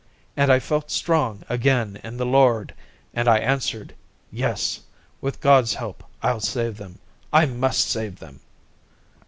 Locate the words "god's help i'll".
5.41-6.39